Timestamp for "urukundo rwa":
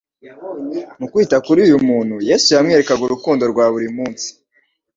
3.05-3.65